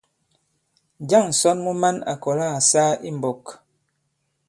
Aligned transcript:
Njâŋ 1.01 1.25
ǹsɔn 1.33 1.57
mu 1.65 1.71
man 1.81 1.97
à 2.11 2.13
kɔ̀la 2.23 2.45
à 2.57 2.59
saa 2.71 2.91
i 3.07 3.09
mbɔk? 3.17 3.43